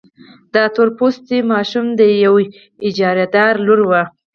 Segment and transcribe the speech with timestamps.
[0.53, 2.45] دا تور پوستې ماشومه د يوې
[2.87, 4.03] اجارهدارې لور وه.